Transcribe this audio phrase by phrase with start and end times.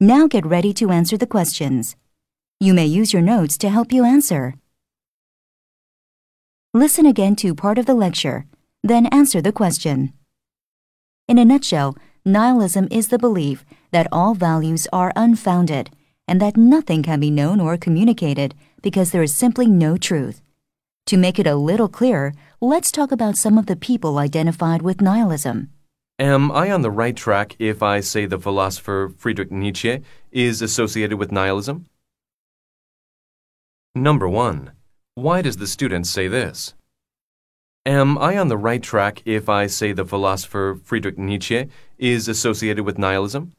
[0.00, 1.96] Now get ready to answer the questions.
[2.60, 4.54] You may use your notes to help you answer.
[6.72, 8.46] Listen again to part of the lecture,
[8.84, 10.12] then answer the question.
[11.26, 15.90] In a nutshell, nihilism is the belief that all values are unfounded
[16.28, 20.42] and that nothing can be known or communicated because there is simply no truth.
[21.06, 25.00] To make it a little clearer, let's talk about some of the people identified with
[25.00, 25.70] nihilism.
[26.20, 31.16] Am I on the right track if I say the philosopher Friedrich Nietzsche is associated
[31.16, 31.86] with nihilism?
[33.94, 34.72] Number 1.
[35.14, 36.74] Why does the student say this?
[37.86, 41.68] Am I on the right track if I say the philosopher Friedrich Nietzsche
[41.98, 43.52] is associated with nihilism?